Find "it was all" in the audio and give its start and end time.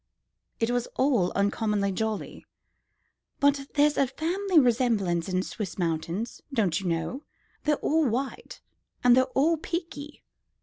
0.59-1.31